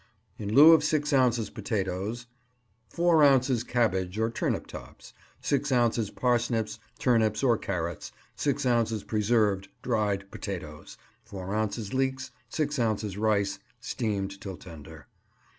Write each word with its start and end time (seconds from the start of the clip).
In 0.39 0.55
lieu 0.55 0.71
of 0.71 0.83
six 0.83 1.13
ounces 1.13 1.51
potatoes: 1.51 2.25
Four 2.89 3.23
ounces 3.23 3.63
cabbage 3.63 4.17
or 4.17 4.31
turnip 4.31 4.65
tops; 4.65 5.13
six 5.41 5.71
ounces 5.71 6.09
parsnips, 6.09 6.79
turnips, 6.97 7.43
or 7.43 7.55
carrots; 7.55 8.11
six 8.35 8.65
ounces 8.65 9.03
preserved 9.03 9.67
(dried) 9.83 10.23
potatoes; 10.31 10.97
four 11.23 11.53
ounces 11.53 11.93
leeks; 11.93 12.31
six 12.49 12.79
ounces 12.79 13.15
rice 13.15 13.59
(steamed 13.79 14.41
till 14.41 14.57
tender). 14.57 15.05